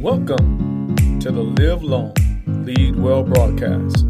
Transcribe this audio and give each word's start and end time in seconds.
Welcome 0.00 0.94
to 1.18 1.32
the 1.32 1.42
Live 1.42 1.82
Long, 1.82 2.14
Lead 2.46 2.94
Well 2.94 3.24
broadcast. 3.24 4.04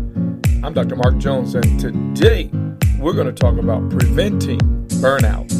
I'm 0.62 0.74
Dr. 0.74 0.96
Mark 0.96 1.16
Jones, 1.16 1.54
and 1.54 1.80
today 1.80 2.50
we're 2.98 3.14
going 3.14 3.26
to 3.26 3.32
talk 3.32 3.56
about 3.56 3.88
preventing 3.88 4.58
burnout. 5.00 5.50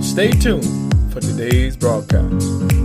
Stay 0.00 0.30
tuned 0.30 1.12
for 1.12 1.20
today's 1.20 1.76
broadcast. 1.76 2.81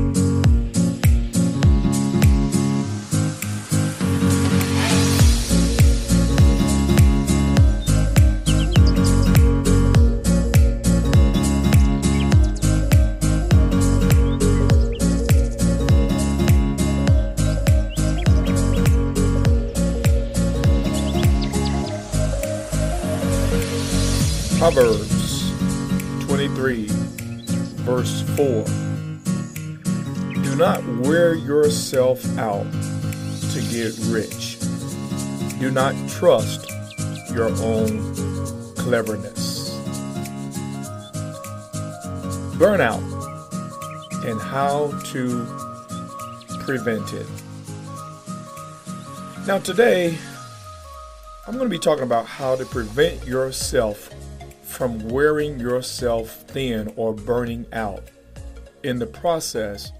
Proverbs 24.78 25.50
23, 26.28 26.86
verse 27.82 28.22
4. 28.36 28.64
Do 30.44 30.56
not 30.56 30.86
wear 31.00 31.34
yourself 31.34 32.24
out 32.38 32.72
to 33.54 33.62
get 33.72 33.98
rich. 34.10 34.60
Do 35.60 35.72
not 35.72 35.96
trust 36.08 36.70
your 37.32 37.50
own 37.64 38.14
cleverness. 38.76 39.72
Burnout 42.60 43.02
and 44.30 44.40
how 44.40 44.92
to 45.06 45.44
prevent 46.66 47.14
it. 47.14 47.26
Now, 49.48 49.58
today, 49.58 50.16
I'm 51.48 51.56
going 51.58 51.68
to 51.68 51.76
be 51.76 51.80
talking 51.80 52.04
about 52.04 52.28
how 52.28 52.56
to 52.56 52.66
prevent 52.68 53.26
yourself 53.26 54.12
from 54.68 55.08
wearing 55.10 55.60
yourself 55.60 56.44
thin 56.50 56.94
or 56.98 57.14
burning 57.14 57.66
out 57.72 58.04
in 58.84 59.00
the 59.00 59.08
process 59.08 59.92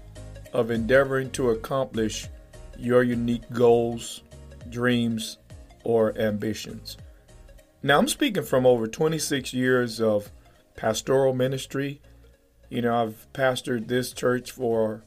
of 0.52 0.70
endeavoring 0.70 1.30
to 1.30 1.50
accomplish 1.50 2.28
your 2.78 3.02
unique 3.02 3.50
goals, 3.50 4.22
dreams, 4.68 5.38
or 5.84 6.16
ambitions. 6.18 6.96
Now, 7.82 7.98
I'm 7.98 8.08
speaking 8.08 8.44
from 8.44 8.66
over 8.66 8.86
26 8.86 9.52
years 9.52 10.00
of 10.00 10.30
pastoral 10.76 11.34
ministry. 11.34 12.00
You 12.68 12.82
know, 12.82 13.02
I've 13.02 13.26
pastored 13.32 13.88
this 13.88 14.12
church 14.12 14.52
for 14.52 15.02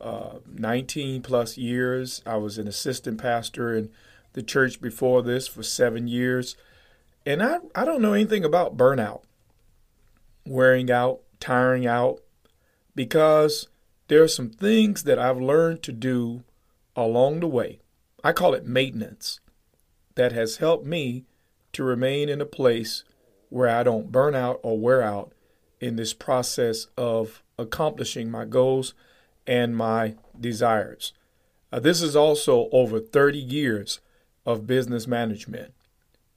uh, 0.00 0.38
19 0.52 1.22
plus 1.22 1.58
years. 1.58 2.22
I 2.26 2.36
was 2.36 2.58
an 2.58 2.66
assistant 2.66 3.20
pastor 3.20 3.76
in 3.76 3.90
the 4.32 4.42
church 4.42 4.80
before 4.80 5.22
this 5.22 5.46
for 5.46 5.62
seven 5.62 6.08
years. 6.08 6.56
And 7.26 7.42
I, 7.42 7.58
I 7.74 7.84
don't 7.84 8.00
know 8.00 8.12
anything 8.12 8.44
about 8.44 8.76
burnout, 8.76 9.22
wearing 10.46 10.92
out, 10.92 11.22
tiring 11.40 11.84
out, 11.84 12.20
because 12.94 13.66
there 14.06 14.22
are 14.22 14.28
some 14.28 14.48
things 14.48 15.02
that 15.02 15.18
I've 15.18 15.40
learned 15.40 15.82
to 15.82 15.92
do 15.92 16.44
along 16.94 17.40
the 17.40 17.48
way. 17.48 17.80
I 18.22 18.32
call 18.32 18.54
it 18.54 18.64
maintenance 18.64 19.40
that 20.14 20.30
has 20.32 20.58
helped 20.58 20.86
me 20.86 21.24
to 21.72 21.82
remain 21.82 22.28
in 22.28 22.40
a 22.40 22.46
place 22.46 23.02
where 23.48 23.68
I 23.68 23.82
don't 23.82 24.12
burn 24.12 24.36
out 24.36 24.60
or 24.62 24.78
wear 24.78 25.02
out 25.02 25.32
in 25.80 25.96
this 25.96 26.14
process 26.14 26.86
of 26.96 27.42
accomplishing 27.58 28.30
my 28.30 28.44
goals 28.44 28.94
and 29.48 29.76
my 29.76 30.14
desires. 30.38 31.12
Uh, 31.72 31.80
this 31.80 32.00
is 32.00 32.14
also 32.14 32.68
over 32.70 33.00
30 33.00 33.38
years 33.38 34.00
of 34.46 34.66
business 34.66 35.08
management 35.08 35.74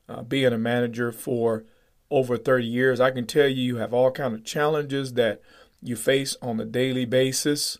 uh, 0.10 0.24
being 0.24 0.52
a 0.52 0.58
manager 0.58 1.12
for 1.12 1.64
over 2.10 2.38
30 2.38 2.66
years, 2.66 3.00
I 3.00 3.12
can 3.12 3.28
tell 3.28 3.48
you 3.48 3.64
you 3.64 3.76
have 3.78 3.94
all 3.94 4.12
kind 4.12 4.34
of 4.34 4.44
challenges 4.44 5.14
that 5.14 5.42
you 5.82 5.96
face 5.96 6.36
on 6.42 6.60
a 6.60 6.66
daily 6.66 7.06
basis, 7.06 7.78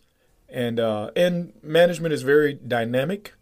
and 0.48 0.80
uh, 0.80 1.10
and 1.16 1.52
management 1.62 2.14
is 2.14 2.22
very 2.22 2.54
dynamic, 2.54 3.34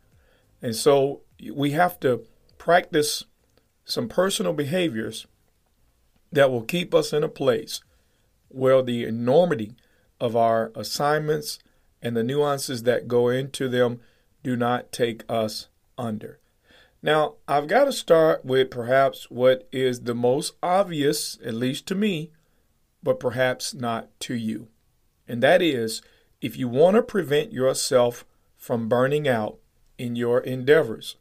and 0.62 0.74
so 0.74 1.20
we 1.52 1.72
have 1.72 2.00
to 2.00 2.24
practice 2.56 3.24
some 3.84 4.08
personal 4.08 4.52
behaviors 4.52 5.26
that 6.32 6.50
will 6.50 6.62
keep 6.62 6.94
us 6.94 7.12
in 7.12 7.22
a 7.22 7.28
place 7.28 7.82
where 8.48 8.82
the 8.82 9.04
enormity 9.04 9.74
of 10.20 10.34
our 10.34 10.72
assignments 10.74 11.58
and 12.02 12.16
the 12.16 12.24
nuances 12.24 12.82
that 12.82 13.08
go 13.08 13.28
into 13.28 13.68
them 13.68 14.00
do 14.42 14.56
not 14.56 14.92
take 14.92 15.22
us 15.28 15.68
under. 15.96 16.38
Now, 17.02 17.36
I've 17.46 17.68
got 17.68 17.84
to 17.84 17.92
start 17.92 18.44
with 18.44 18.70
perhaps 18.70 19.30
what 19.30 19.68
is 19.70 20.00
the 20.00 20.14
most 20.14 20.54
obvious, 20.62 21.38
at 21.44 21.54
least 21.54 21.86
to 21.88 21.94
me, 21.94 22.32
but 23.02 23.20
perhaps 23.20 23.72
not 23.72 24.08
to 24.20 24.34
you. 24.34 24.68
And 25.28 25.42
that 25.42 25.62
is 25.62 26.02
if 26.40 26.56
you 26.56 26.68
want 26.68 26.96
to 26.96 27.02
prevent 27.02 27.52
yourself 27.52 28.24
from 28.56 28.88
burning 28.88 29.28
out 29.28 29.58
in 29.96 30.16
your 30.16 30.40
endeavors, 30.40 31.16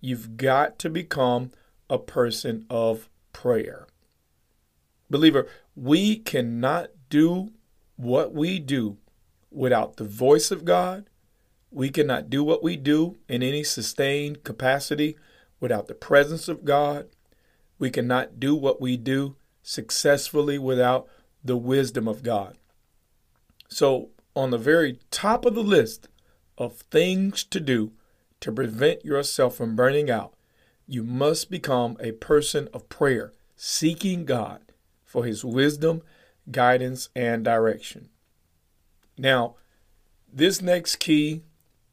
you've 0.00 0.36
got 0.36 0.78
to 0.80 0.90
become 0.90 1.52
a 1.88 1.98
person 1.98 2.66
of 2.68 3.08
prayer. 3.32 3.86
Believer, 5.08 5.46
we 5.76 6.16
cannot 6.16 6.90
do 7.10 7.52
what 7.96 8.34
we 8.34 8.58
do 8.58 8.96
without 9.50 9.96
the 9.96 10.04
voice 10.04 10.50
of 10.50 10.64
God 10.64 11.04
we 11.72 11.90
cannot 11.90 12.28
do 12.28 12.44
what 12.44 12.62
we 12.62 12.76
do 12.76 13.16
in 13.28 13.42
any 13.42 13.64
sustained 13.64 14.44
capacity 14.44 15.16
without 15.58 15.88
the 15.88 15.94
presence 15.94 16.48
of 16.48 16.64
God. 16.64 17.08
We 17.78 17.90
cannot 17.90 18.38
do 18.38 18.54
what 18.54 18.80
we 18.80 18.96
do 18.96 19.36
successfully 19.62 20.58
without 20.58 21.08
the 21.42 21.56
wisdom 21.56 22.06
of 22.06 22.22
God. 22.22 22.58
So, 23.68 24.10
on 24.36 24.50
the 24.50 24.58
very 24.58 24.98
top 25.10 25.44
of 25.44 25.54
the 25.54 25.62
list 25.62 26.08
of 26.58 26.74
things 26.90 27.44
to 27.44 27.60
do 27.60 27.92
to 28.40 28.52
prevent 28.52 29.04
yourself 29.04 29.56
from 29.56 29.76
burning 29.76 30.10
out, 30.10 30.34
you 30.86 31.02
must 31.02 31.50
become 31.50 31.96
a 32.00 32.12
person 32.12 32.68
of 32.72 32.88
prayer, 32.88 33.32
seeking 33.56 34.24
God 34.24 34.60
for 35.04 35.24
his 35.24 35.44
wisdom, 35.44 36.02
guidance, 36.50 37.08
and 37.14 37.44
direction. 37.44 38.08
Now, 39.16 39.56
this 40.32 40.60
next 40.60 40.96
key 40.96 41.42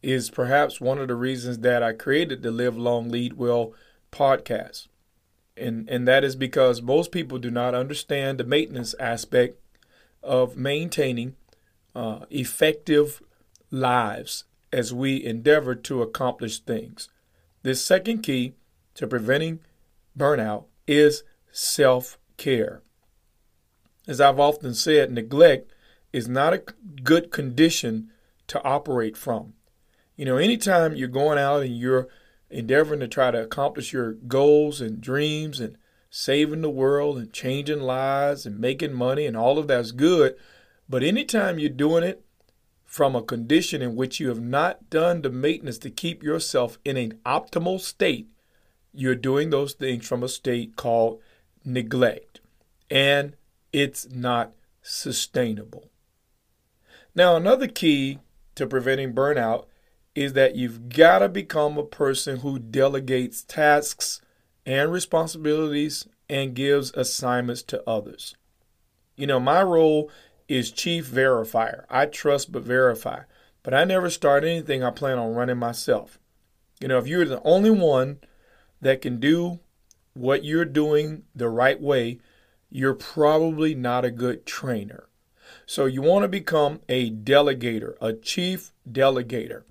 is 0.01 0.29
perhaps 0.29 0.79
one 0.79 0.97
of 0.97 1.07
the 1.07 1.15
reasons 1.15 1.59
that 1.59 1.83
I 1.83 1.93
created 1.93 2.41
the 2.41 2.51
Live 2.51 2.77
Long 2.77 3.09
Lead 3.09 3.33
Well 3.33 3.73
podcast. 4.11 4.87
And, 5.57 5.89
and 5.89 6.07
that 6.07 6.23
is 6.23 6.35
because 6.35 6.81
most 6.81 7.11
people 7.11 7.37
do 7.37 7.51
not 7.51 7.75
understand 7.75 8.37
the 8.37 8.45
maintenance 8.45 8.95
aspect 8.99 9.59
of 10.23 10.55
maintaining 10.55 11.35
uh, 11.95 12.19
effective 12.29 13.21
lives 13.71 14.45
as 14.71 14.93
we 14.93 15.23
endeavor 15.23 15.75
to 15.75 16.01
accomplish 16.01 16.59
things. 16.59 17.09
This 17.63 17.83
second 17.83 18.21
key 18.21 18.53
to 18.95 19.07
preventing 19.07 19.59
burnout 20.17 20.65
is 20.87 21.23
self 21.51 22.17
care. 22.37 22.81
As 24.07 24.21
I've 24.21 24.39
often 24.39 24.73
said, 24.73 25.11
neglect 25.11 25.71
is 26.13 26.27
not 26.27 26.53
a 26.53 26.63
good 27.03 27.31
condition 27.31 28.11
to 28.47 28.63
operate 28.63 29.17
from. 29.17 29.53
You 30.19 30.25
know, 30.25 30.35
anytime 30.35 30.97
you're 30.97 31.07
going 31.07 31.39
out 31.39 31.61
and 31.61 31.79
you're 31.79 32.09
endeavoring 32.49 32.99
to 32.99 33.07
try 33.07 33.31
to 33.31 33.41
accomplish 33.41 33.93
your 33.93 34.11
goals 34.11 34.81
and 34.81 34.99
dreams 34.99 35.61
and 35.61 35.77
saving 36.09 36.59
the 36.59 36.69
world 36.69 37.17
and 37.17 37.31
changing 37.31 37.79
lives 37.79 38.45
and 38.45 38.59
making 38.59 38.91
money 38.91 39.25
and 39.25 39.37
all 39.37 39.57
of 39.57 39.69
that's 39.69 39.93
good. 39.93 40.35
But 40.89 41.03
anytime 41.03 41.57
you're 41.57 41.69
doing 41.69 42.03
it 42.03 42.21
from 42.83 43.15
a 43.15 43.21
condition 43.21 43.81
in 43.81 43.95
which 43.95 44.19
you 44.19 44.27
have 44.27 44.41
not 44.41 44.89
done 44.89 45.21
the 45.21 45.29
maintenance 45.29 45.77
to 45.77 45.89
keep 45.89 46.21
yourself 46.21 46.79
in 46.83 46.97
an 46.97 47.17
optimal 47.25 47.79
state, 47.79 48.27
you're 48.93 49.15
doing 49.15 49.51
those 49.51 49.71
things 49.71 50.05
from 50.05 50.21
a 50.21 50.27
state 50.27 50.75
called 50.75 51.21
neglect. 51.63 52.41
And 52.91 53.37
it's 53.71 54.09
not 54.09 54.51
sustainable. 54.81 55.87
Now, 57.15 57.37
another 57.37 57.69
key 57.69 58.19
to 58.55 58.67
preventing 58.67 59.13
burnout 59.13 59.67
is 60.15 60.33
that 60.33 60.55
you've 60.55 60.89
got 60.89 61.19
to 61.19 61.29
become 61.29 61.77
a 61.77 61.83
person 61.83 62.37
who 62.37 62.59
delegates 62.59 63.43
tasks 63.43 64.21
and 64.65 64.91
responsibilities 64.91 66.07
and 66.29 66.53
gives 66.53 66.91
assignments 66.93 67.63
to 67.63 67.87
others. 67.89 68.35
You 69.15 69.27
know, 69.27 69.39
my 69.39 69.63
role 69.63 70.11
is 70.47 70.71
chief 70.71 71.07
verifier. 71.07 71.85
I 71.89 72.05
trust 72.05 72.51
but 72.51 72.63
verify. 72.63 73.21
But 73.63 73.73
I 73.73 73.83
never 73.83 74.09
start 74.09 74.43
anything 74.43 74.83
I 74.83 74.91
plan 74.91 75.17
on 75.17 75.33
running 75.33 75.57
myself. 75.57 76.19
You 76.79 76.87
know, 76.87 76.97
if 76.97 77.07
you're 77.07 77.25
the 77.25 77.43
only 77.43 77.69
one 77.69 78.19
that 78.81 79.01
can 79.01 79.19
do 79.19 79.59
what 80.13 80.43
you're 80.43 80.65
doing 80.65 81.23
the 81.35 81.49
right 81.49 81.79
way, 81.79 82.19
you're 82.69 82.93
probably 82.93 83.75
not 83.75 84.05
a 84.05 84.11
good 84.11 84.45
trainer. 84.45 85.09
So 85.65 85.85
you 85.85 86.01
want 86.01 86.23
to 86.23 86.29
become 86.29 86.81
a 86.87 87.11
delegator, 87.11 87.95
a 88.01 88.13
chief 88.13 88.71
delegator. 88.89 89.63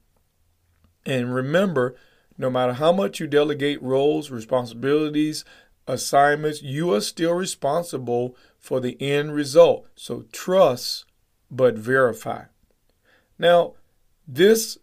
And 1.08 1.34
remember, 1.34 1.96
no 2.36 2.50
matter 2.50 2.74
how 2.74 2.92
much 2.92 3.18
you 3.18 3.26
delegate 3.26 3.82
roles, 3.82 4.30
responsibilities, 4.30 5.42
assignments, 5.86 6.62
you 6.62 6.92
are 6.92 7.00
still 7.00 7.32
responsible 7.32 8.36
for 8.58 8.78
the 8.78 9.00
end 9.00 9.34
result. 9.34 9.88
So 9.96 10.26
trust, 10.32 11.06
but 11.50 11.76
verify. 11.76 12.44
Now, 13.38 13.72
this 14.26 14.76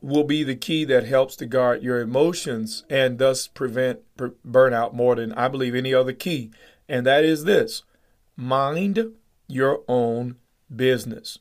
will 0.00 0.22
be 0.22 0.44
the 0.44 0.54
key 0.54 0.84
that 0.84 1.04
helps 1.04 1.34
to 1.36 1.46
guard 1.46 1.82
your 1.82 2.00
emotions 2.00 2.84
and 2.88 3.18
thus 3.18 3.48
prevent 3.48 4.02
burnout 4.16 4.92
more 4.92 5.16
than 5.16 5.32
I 5.32 5.48
believe 5.48 5.74
any 5.74 5.92
other 5.92 6.12
key. 6.12 6.52
And 6.88 7.04
that 7.06 7.24
is 7.24 7.42
this 7.42 7.82
mind 8.36 9.04
your 9.48 9.82
own 9.88 10.36
business. 10.74 11.40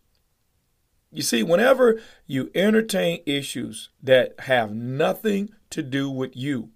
You 1.14 1.22
see, 1.22 1.44
whenever 1.44 2.02
you 2.26 2.50
entertain 2.56 3.22
issues 3.28 3.90
that 4.02 4.34
have 4.42 4.74
nothing 4.74 5.52
to 5.70 5.84
do 5.84 6.10
with 6.10 6.36
you, 6.36 6.72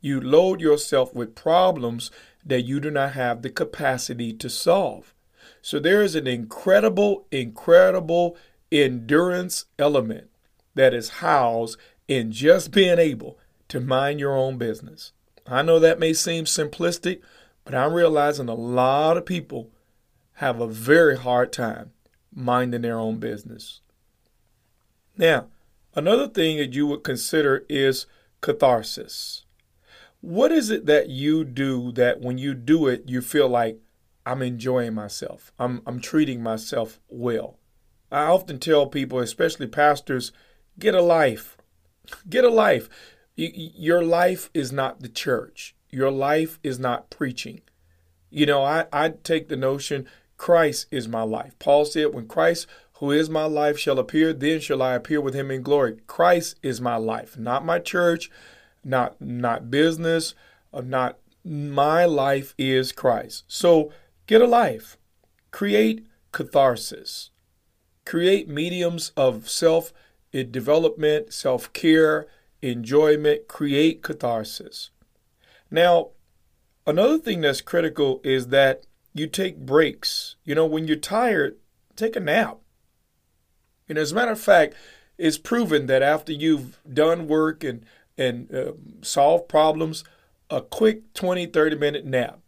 you 0.00 0.20
load 0.20 0.60
yourself 0.60 1.12
with 1.12 1.34
problems 1.34 2.12
that 2.46 2.62
you 2.62 2.78
do 2.78 2.92
not 2.92 3.12
have 3.14 3.42
the 3.42 3.50
capacity 3.50 4.32
to 4.34 4.48
solve. 4.48 5.12
So 5.62 5.80
there 5.80 6.00
is 6.00 6.14
an 6.14 6.28
incredible, 6.28 7.26
incredible 7.32 8.36
endurance 8.70 9.64
element 9.80 10.28
that 10.76 10.94
is 10.94 11.18
housed 11.20 11.76
in 12.06 12.30
just 12.30 12.70
being 12.70 13.00
able 13.00 13.36
to 13.66 13.80
mind 13.80 14.20
your 14.20 14.36
own 14.36 14.58
business. 14.58 15.12
I 15.46 15.62
know 15.62 15.80
that 15.80 15.98
may 15.98 16.12
seem 16.12 16.44
simplistic, 16.44 17.20
but 17.64 17.74
I'm 17.74 17.94
realizing 17.94 18.48
a 18.48 18.54
lot 18.54 19.16
of 19.16 19.26
people 19.26 19.70
have 20.34 20.60
a 20.60 20.68
very 20.68 21.16
hard 21.16 21.52
time 21.52 21.90
minding 22.34 22.82
their 22.82 22.98
own 22.98 23.18
business. 23.18 23.80
Now, 25.16 25.48
another 25.94 26.28
thing 26.28 26.56
that 26.58 26.72
you 26.72 26.86
would 26.86 27.04
consider 27.04 27.64
is 27.68 28.06
catharsis. 28.40 29.44
What 30.20 30.52
is 30.52 30.70
it 30.70 30.86
that 30.86 31.08
you 31.08 31.44
do 31.44 31.92
that 31.92 32.20
when 32.20 32.38
you 32.38 32.54
do 32.54 32.86
it, 32.86 33.04
you 33.06 33.20
feel 33.20 33.48
like 33.48 33.78
I'm 34.24 34.40
enjoying 34.40 34.94
myself? 34.94 35.52
I'm, 35.58 35.82
I'm 35.86 36.00
treating 36.00 36.42
myself 36.42 37.00
well. 37.08 37.58
I 38.10 38.24
often 38.24 38.58
tell 38.58 38.86
people, 38.86 39.18
especially 39.18 39.66
pastors, 39.66 40.32
get 40.78 40.94
a 40.94 41.02
life. 41.02 41.56
Get 42.28 42.44
a 42.44 42.50
life. 42.50 42.88
Your 43.34 44.04
life 44.04 44.50
is 44.54 44.70
not 44.70 45.00
the 45.00 45.08
church. 45.08 45.74
Your 45.90 46.10
life 46.10 46.58
is 46.62 46.78
not 46.78 47.10
preaching. 47.10 47.62
You 48.30 48.46
know, 48.46 48.62
I, 48.62 48.86
I 48.92 49.10
take 49.10 49.48
the 49.48 49.56
notion 49.56 50.06
Christ 50.42 50.88
is 50.90 51.06
my 51.06 51.22
life. 51.22 51.56
Paul 51.60 51.84
said, 51.84 52.12
when 52.12 52.26
Christ, 52.26 52.66
who 52.94 53.12
is 53.12 53.30
my 53.30 53.44
life, 53.44 53.78
shall 53.78 54.00
appear, 54.00 54.32
then 54.32 54.58
shall 54.58 54.82
I 54.82 54.94
appear 54.94 55.20
with 55.20 55.34
him 55.34 55.52
in 55.52 55.62
glory. 55.62 55.98
Christ 56.08 56.58
is 56.64 56.80
my 56.80 56.96
life, 56.96 57.38
not 57.38 57.64
my 57.64 57.78
church, 57.78 58.28
not 58.82 59.20
not 59.20 59.70
business, 59.70 60.34
uh, 60.74 60.80
not 60.80 61.18
my 61.44 62.06
life 62.06 62.56
is 62.58 62.90
Christ. 62.90 63.44
So 63.46 63.92
get 64.26 64.42
a 64.42 64.48
life. 64.48 64.96
Create 65.52 66.08
catharsis. 66.32 67.30
Create 68.04 68.48
mediums 68.48 69.12
of 69.16 69.48
self 69.48 69.92
development, 70.32 71.32
self 71.32 71.72
care, 71.72 72.26
enjoyment. 72.60 73.46
Create 73.46 74.02
catharsis. 74.02 74.90
Now, 75.70 76.08
another 76.84 77.18
thing 77.18 77.42
that's 77.42 77.60
critical 77.60 78.20
is 78.24 78.48
that 78.48 78.86
you 79.14 79.26
take 79.26 79.58
breaks. 79.58 80.36
You 80.44 80.54
know, 80.54 80.66
when 80.66 80.86
you're 80.86 80.96
tired, 80.96 81.56
take 81.96 82.16
a 82.16 82.20
nap. 82.20 82.58
And 83.88 83.98
as 83.98 84.12
a 84.12 84.14
matter 84.14 84.32
of 84.32 84.40
fact, 84.40 84.74
it's 85.18 85.38
proven 85.38 85.86
that 85.86 86.02
after 86.02 86.32
you've 86.32 86.78
done 86.92 87.28
work 87.28 87.62
and 87.64 87.84
and 88.18 88.54
uh, 88.54 88.72
solved 89.00 89.48
problems, 89.48 90.04
a 90.50 90.60
quick 90.60 91.12
20, 91.14 91.46
30 91.46 91.76
minute 91.76 92.04
nap 92.04 92.40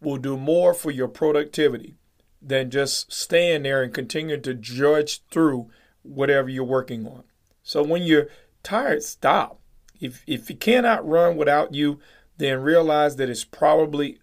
will 0.00 0.18
do 0.18 0.36
more 0.36 0.72
for 0.72 0.90
your 0.90 1.08
productivity 1.08 1.96
than 2.40 2.70
just 2.70 3.12
staying 3.12 3.62
there 3.62 3.82
and 3.82 3.92
continuing 3.92 4.42
to 4.42 4.54
judge 4.54 5.22
through 5.30 5.68
whatever 6.02 6.48
you're 6.48 6.62
working 6.62 7.06
on. 7.06 7.24
So 7.62 7.82
when 7.82 8.02
you're 8.02 8.28
tired, 8.62 9.02
stop. 9.02 9.60
If, 10.00 10.22
if 10.26 10.50
you 10.50 10.56
cannot 10.56 11.08
run 11.08 11.36
without 11.36 11.74
you, 11.74 12.00
then 12.36 12.60
realize 12.60 13.16
that 13.16 13.30
it's 13.30 13.44
probably 13.44 14.18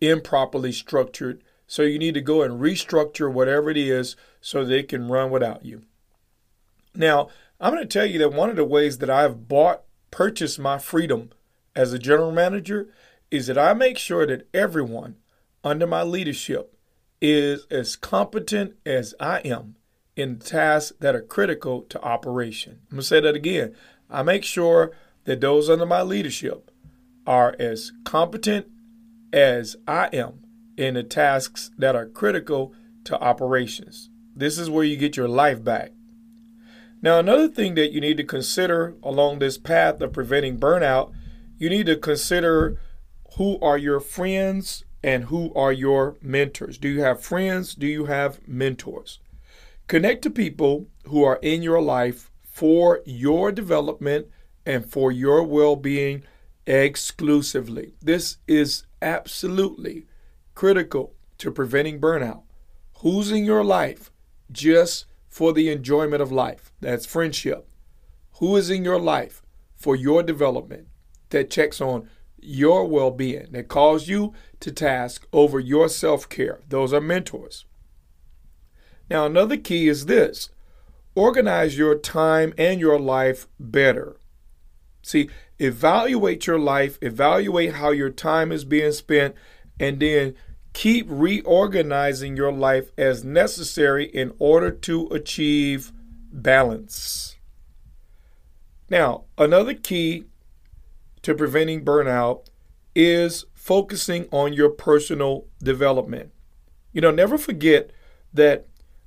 improperly 0.00 0.72
structured. 0.72 1.42
So 1.66 1.82
you 1.82 1.98
need 1.98 2.14
to 2.14 2.20
go 2.20 2.42
and 2.42 2.60
restructure 2.60 3.32
whatever 3.32 3.70
it 3.70 3.76
is 3.76 4.16
so 4.40 4.64
they 4.64 4.82
can 4.82 5.08
run 5.08 5.30
without 5.30 5.64
you. 5.64 5.82
Now, 6.94 7.28
I'm 7.60 7.74
going 7.74 7.86
to 7.86 7.98
tell 7.98 8.06
you 8.06 8.18
that 8.20 8.32
one 8.32 8.50
of 8.50 8.56
the 8.56 8.64
ways 8.64 8.98
that 8.98 9.10
I've 9.10 9.48
bought, 9.48 9.82
purchased 10.10 10.58
my 10.58 10.78
freedom 10.78 11.30
as 11.76 11.92
a 11.92 11.98
general 11.98 12.32
manager 12.32 12.88
is 13.30 13.46
that 13.46 13.58
I 13.58 13.74
make 13.74 13.98
sure 13.98 14.26
that 14.26 14.48
everyone 14.54 15.16
under 15.62 15.86
my 15.86 16.02
leadership 16.02 16.74
is 17.20 17.66
as 17.70 17.96
competent 17.96 18.76
as 18.86 19.14
I 19.20 19.40
am 19.40 19.76
in 20.16 20.38
tasks 20.38 20.92
that 21.00 21.14
are 21.14 21.20
critical 21.20 21.82
to 21.82 22.02
operation. 22.02 22.80
I'm 22.90 22.96
going 22.96 23.00
to 23.02 23.06
say 23.06 23.20
that 23.20 23.34
again. 23.34 23.74
I 24.10 24.22
make 24.22 24.44
sure 24.44 24.92
that 25.24 25.40
those 25.40 25.68
under 25.68 25.86
my 25.86 26.02
leadership 26.02 26.70
are 27.26 27.54
as 27.58 27.92
competent 28.04 28.68
as 29.32 29.76
I 29.86 30.08
am 30.12 30.40
in 30.76 30.94
the 30.94 31.02
tasks 31.02 31.70
that 31.76 31.96
are 31.96 32.06
critical 32.06 32.72
to 33.04 33.20
operations. 33.20 34.10
This 34.34 34.58
is 34.58 34.70
where 34.70 34.84
you 34.84 34.96
get 34.96 35.16
your 35.16 35.28
life 35.28 35.62
back. 35.62 35.92
Now, 37.00 37.18
another 37.18 37.48
thing 37.48 37.74
that 37.74 37.92
you 37.92 38.00
need 38.00 38.16
to 38.16 38.24
consider 38.24 38.96
along 39.02 39.38
this 39.38 39.58
path 39.58 40.00
of 40.00 40.12
preventing 40.12 40.58
burnout, 40.58 41.12
you 41.56 41.70
need 41.70 41.86
to 41.86 41.96
consider 41.96 42.80
who 43.36 43.58
are 43.60 43.78
your 43.78 44.00
friends 44.00 44.84
and 45.02 45.24
who 45.24 45.52
are 45.54 45.72
your 45.72 46.16
mentors? 46.20 46.78
Do 46.78 46.88
you 46.88 47.02
have 47.02 47.22
friends? 47.22 47.74
Do 47.74 47.86
you 47.86 48.06
have 48.06 48.46
mentors? 48.48 49.20
Connect 49.86 50.22
to 50.22 50.30
people 50.30 50.86
who 51.04 51.22
are 51.24 51.38
in 51.40 51.62
your 51.62 51.80
life 51.80 52.30
for 52.42 53.00
your 53.04 53.52
development 53.52 54.26
and 54.66 54.84
for 54.84 55.12
your 55.12 55.44
well 55.44 55.76
being 55.76 56.24
exclusively. 56.68 57.94
This 58.02 58.36
is 58.46 58.84
absolutely 59.00 60.06
critical 60.54 61.14
to 61.38 61.50
preventing 61.50 62.00
burnout. 62.00 62.42
Who's 62.98 63.32
in 63.32 63.44
your 63.44 63.64
life 63.64 64.10
just 64.52 65.06
for 65.28 65.52
the 65.52 65.70
enjoyment 65.70 66.20
of 66.20 66.30
life? 66.30 66.72
That's 66.80 67.06
friendship. 67.06 67.68
Who 68.38 68.56
is 68.56 68.70
in 68.70 68.84
your 68.84 69.00
life 69.00 69.42
for 69.76 69.96
your 69.96 70.22
development 70.22 70.88
that 71.30 71.50
checks 71.50 71.80
on 71.80 72.08
your 72.40 72.86
well 72.86 73.10
being, 73.10 73.48
that 73.52 73.68
calls 73.68 74.08
you 74.08 74.34
to 74.60 74.70
task 74.70 75.26
over 75.32 75.58
your 75.58 75.88
self 75.88 76.28
care. 76.28 76.60
Those 76.68 76.92
are 76.92 77.00
mentors. 77.00 77.64
Now, 79.10 79.26
another 79.26 79.56
key 79.56 79.88
is 79.88 80.06
this 80.06 80.50
organize 81.14 81.76
your 81.76 81.96
time 81.96 82.52
and 82.56 82.80
your 82.80 82.98
life 82.98 83.48
better. 83.58 84.16
See, 85.02 85.28
evaluate 85.58 86.46
your 86.46 86.58
life, 86.58 86.98
evaluate 87.02 87.74
how 87.74 87.90
your 87.90 88.10
time 88.10 88.52
is 88.52 88.64
being 88.64 88.92
spent, 88.92 89.34
and 89.80 90.00
then 90.00 90.34
keep 90.72 91.06
reorganizing 91.08 92.36
your 92.36 92.52
life 92.52 92.90
as 92.96 93.24
necessary 93.24 94.04
in 94.04 94.32
order 94.38 94.70
to 94.70 95.06
achieve 95.08 95.92
balance. 96.32 97.36
Now, 98.90 99.24
another 99.36 99.74
key 99.74 100.24
to 101.22 101.34
preventing 101.34 101.84
burnout 101.84 102.46
is 102.94 103.44
focusing 103.52 104.26
on 104.30 104.52
your 104.52 104.70
personal 104.70 105.46
development. 105.62 106.32
You 106.92 107.00
know, 107.00 107.10
never 107.10 107.36
forget 107.36 107.90
that 108.32 108.66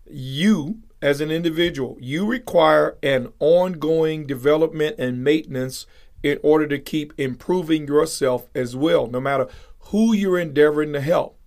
you, 0.10 0.80
as 1.02 1.20
an 1.20 1.32
individual, 1.32 1.98
you 2.00 2.26
require 2.26 2.98
an 3.02 3.34
ongoing 3.40 4.28
development 4.28 4.98
and 5.00 5.24
maintenance 5.24 5.88
in 6.24 6.40
order 6.44 6.68
to 6.68 6.80
keep 6.80 7.14
improving 7.18 7.88
yourself 7.88 8.48
as 8.54 8.76
well, 8.76 9.08
no 9.08 9.20
matter 9.20 9.48
who 9.86 10.14
you're 10.14 10.40
endeavoring 10.40 10.94
to 10.94 11.02
help. 11.02 11.38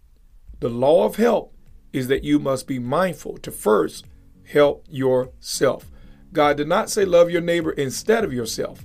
The 0.61 0.69
law 0.69 1.05
of 1.05 1.17
help 1.17 1.55
is 1.93 2.09
that 2.09 2.25
you 2.25 2.39
must 2.39 2.67
be 2.67 2.79
mindful 2.79 3.39
to 3.39 3.51
first 3.51 4.07
help 4.45 4.85
yourself. 4.91 5.91
God 6.33 6.57
did 6.57 6.69
not 6.69 6.91
say 6.91 7.05
love 7.05 7.31
your 7.31 7.41
neighbor 7.41 7.71
instead 7.73 8.25
of 8.25 8.33
yourself. 8.33 8.85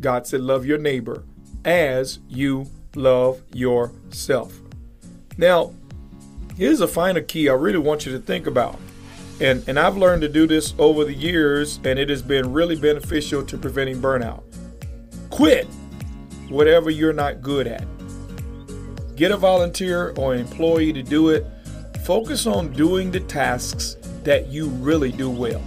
God 0.00 0.26
said, 0.26 0.42
Love 0.42 0.66
your 0.66 0.78
neighbor 0.78 1.24
as 1.64 2.18
you 2.28 2.66
love 2.94 3.42
yourself. 3.54 4.60
Now, 5.38 5.72
here's 6.56 6.80
a 6.80 6.88
final 6.88 7.22
key 7.22 7.48
I 7.48 7.54
really 7.54 7.78
want 7.78 8.04
you 8.04 8.12
to 8.12 8.18
think 8.18 8.46
about. 8.46 8.78
And, 9.40 9.66
and 9.66 9.78
I've 9.78 9.96
learned 9.96 10.22
to 10.22 10.28
do 10.28 10.46
this 10.46 10.74
over 10.78 11.04
the 11.04 11.14
years, 11.14 11.80
and 11.84 11.98
it 11.98 12.10
has 12.10 12.22
been 12.22 12.52
really 12.52 12.76
beneficial 12.76 13.42
to 13.44 13.56
preventing 13.56 14.00
burnout. 14.00 14.42
Quit 15.32 15.66
whatever 16.50 16.90
you're 16.90 17.14
not 17.14 17.40
good 17.40 17.66
at. 17.66 17.86
Get 19.16 19.30
a 19.30 19.36
volunteer 19.38 20.12
or 20.18 20.34
employee 20.34 20.92
to 20.92 21.02
do 21.02 21.30
it. 21.30 21.46
Focus 22.04 22.46
on 22.46 22.70
doing 22.74 23.10
the 23.10 23.20
tasks 23.20 23.96
that 24.24 24.48
you 24.48 24.68
really 24.68 25.10
do 25.10 25.30
well. 25.30 25.62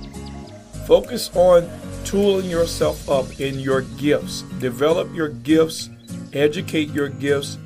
Focus 0.85 1.35
on 1.35 1.67
tooling 2.03 2.47
yourself 2.47 3.09
up 3.09 3.39
in 3.41 3.59
your 3.59 3.81
gifts. 3.97 4.43
Develop 4.59 5.11
your 5.15 5.29
gifts, 5.29 5.89
educate 6.33 6.89
your 6.91 7.09
gifts, 7.09 7.57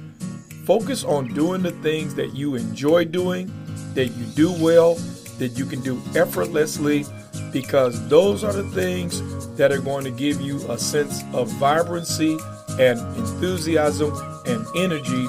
focus 0.63 1.03
on 1.03 1.34
doing 1.34 1.62
the 1.62 1.72
things 1.84 2.15
that 2.15 2.34
you 2.34 2.56
enjoy 2.56 3.03
doing, 3.03 3.51
that 3.94 4.08
you 4.08 4.25
do 4.36 4.53
well, 4.63 4.96
that 5.38 5.58
you 5.58 5.65
can 5.65 5.82
do 5.82 6.01
effortlessly, 6.15 7.06
because 7.51 8.08
those 8.08 8.44
are 8.44 8.53
the 8.53 8.63
things 8.63 9.48
that 9.56 9.72
are 9.72 9.82
going 9.82 10.03
to 10.06 10.12
give 10.12 10.39
you 10.41 10.58
a 10.72 10.77
sense 10.77 11.24
of 11.34 11.50
vibrancy 11.53 12.38
and 12.79 13.00
enthusiasm 13.18 14.12
and 14.46 14.65
energy 14.75 15.25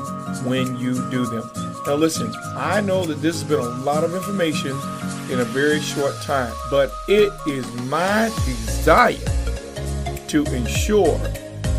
when 0.49 0.77
you 0.79 0.95
do 1.11 1.27
them. 1.27 1.51
Now, 1.87 1.95
listen, 1.95 2.33
I 2.57 2.81
know 2.81 3.05
that 3.05 3.23
this 3.23 3.41
has 3.41 3.49
been 3.49 3.59
a 3.59 3.69
lot 3.83 4.05
of 4.05 4.15
information 4.15 4.71
in 5.31 5.41
a 5.41 5.45
very 5.45 5.81
short 5.81 6.15
time, 6.23 6.53
but 6.71 6.93
it 7.09 7.33
is 7.47 7.71
my 7.85 8.31
desire 8.45 9.17
to 10.29 10.45
ensure 10.55 11.19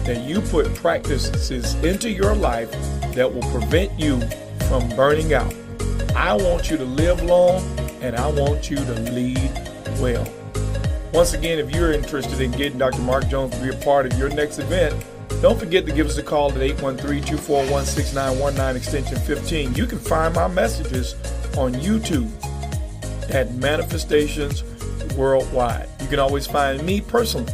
that 0.03 0.23
you 0.27 0.41
put 0.41 0.73
practices 0.75 1.73
into 1.83 2.09
your 2.09 2.35
life 2.35 2.71
that 3.13 3.31
will 3.33 3.49
prevent 3.51 3.97
you 3.99 4.19
from 4.67 4.89
burning 4.95 5.33
out. 5.33 5.53
I 6.15 6.33
want 6.33 6.69
you 6.69 6.77
to 6.77 6.83
live 6.83 7.21
long 7.23 7.61
and 8.01 8.15
I 8.15 8.27
want 8.27 8.69
you 8.69 8.77
to 8.77 8.93
lead 9.11 9.70
well. 10.01 10.27
Once 11.13 11.33
again, 11.33 11.59
if 11.59 11.73
you're 11.75 11.93
interested 11.93 12.41
in 12.41 12.51
getting 12.51 12.77
Dr. 12.77 13.01
Mark 13.01 13.27
Jones 13.27 13.55
to 13.55 13.61
be 13.61 13.69
a 13.69 13.77
part 13.83 14.05
of 14.05 14.17
your 14.17 14.29
next 14.29 14.59
event, 14.59 14.95
don't 15.41 15.59
forget 15.59 15.85
to 15.85 15.91
give 15.91 16.07
us 16.07 16.17
a 16.17 16.23
call 16.23 16.51
at 16.51 16.57
813-241-6919 16.77 18.75
extension 18.75 19.17
15. 19.17 19.75
You 19.75 19.85
can 19.85 19.99
find 19.99 20.33
my 20.35 20.47
messages 20.47 21.15
on 21.57 21.73
YouTube 21.75 22.29
at 23.33 23.53
Manifestations 23.55 24.63
Worldwide. 25.15 25.89
You 25.99 26.07
can 26.07 26.19
always 26.19 26.47
find 26.47 26.81
me 26.83 27.01
personally 27.01 27.53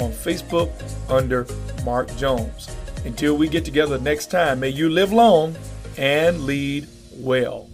on 0.00 0.10
Facebook 0.12 0.70
under 1.10 1.46
Mark 1.84 2.14
Jones. 2.16 2.70
Until 3.04 3.36
we 3.36 3.48
get 3.48 3.64
together 3.64 3.98
next 3.98 4.30
time, 4.30 4.60
may 4.60 4.70
you 4.70 4.88
live 4.88 5.12
long 5.12 5.56
and 5.98 6.44
lead 6.44 6.86
well. 7.12 7.68